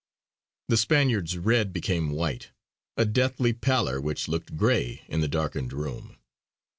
[0.67, 2.49] The Spaniard's red became white;
[2.97, 6.17] a deathly pallor which looked grey in the darkened room.